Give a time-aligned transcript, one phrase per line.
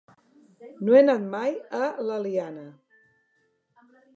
[0.87, 2.65] No he anat mai a l'Eliana.